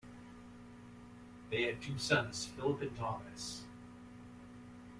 They 1.51 1.61
had 1.61 1.79
two 1.79 1.99
sons, 1.99 2.43
Philip 2.47 2.81
and 2.81 2.95
Thomas. 2.97 3.65